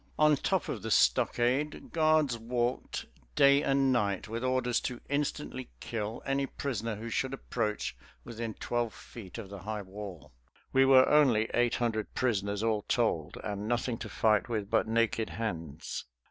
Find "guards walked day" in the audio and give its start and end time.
1.91-3.61